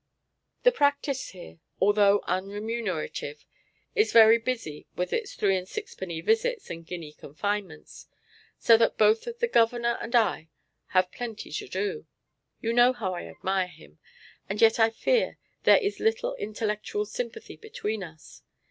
[0.63, 3.45] The practice here, although unremunerative,
[3.93, 8.07] is very busy with its three and sixpenny visits and guinea confinements,
[8.57, 10.49] so that both the governor and I
[10.87, 12.07] have had plenty to do.
[12.63, 13.99] You know how I admire him,
[14.49, 18.41] and yet I fear there is little intellectual sympathy between us.